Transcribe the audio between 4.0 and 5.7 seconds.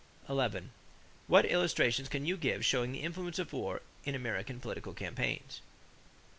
in American political campaigns?